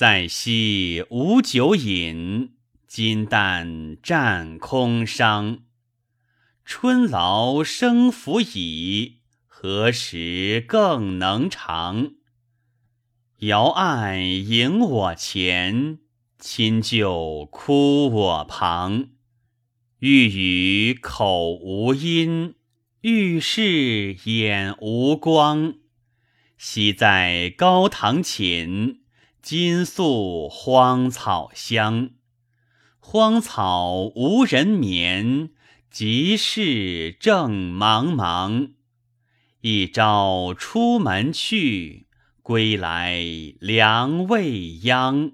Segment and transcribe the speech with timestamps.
[0.00, 2.54] 在昔无酒饮，
[2.86, 5.58] 今旦占空觞。
[6.64, 12.12] 春劳生服矣，何时更能长？
[13.40, 15.98] 遥岸迎我前，
[16.38, 19.10] 亲旧哭我旁。
[19.98, 22.54] 欲语口无音，
[23.02, 25.74] 欲视眼无光。
[26.56, 28.99] 昔在高堂寝，
[29.42, 32.10] 金粟荒草香。
[32.98, 35.50] 荒草无人眠，
[35.90, 38.72] 集市正茫茫。
[39.62, 42.06] 一朝出门去。
[42.42, 43.22] 归来
[43.60, 45.32] 粮未央。